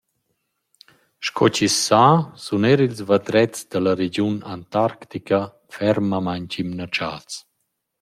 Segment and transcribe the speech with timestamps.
[1.25, 2.03] Sco chi’s sa
[2.43, 5.39] sun eir ils vadrets da la regiun antarctica
[5.75, 7.33] fermamaing imnatschats.